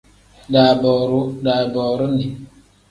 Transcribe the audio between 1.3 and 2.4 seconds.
daaboorini n.